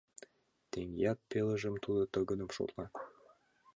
Теҥгеат 0.71 1.19
пелыжым 1.29 1.75
тудо 1.83 2.01
тыгыдым 2.13 2.49
шотла. 2.55 2.85